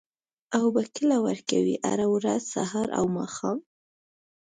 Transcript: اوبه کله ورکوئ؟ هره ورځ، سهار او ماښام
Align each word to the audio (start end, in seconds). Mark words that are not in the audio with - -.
اوبه 0.59 0.83
کله 0.95 1.17
ورکوئ؟ 1.27 1.73
هره 1.89 2.07
ورځ، 2.13 2.41
سهار 2.53 2.87
او 2.97 3.05
ماښام 3.17 3.57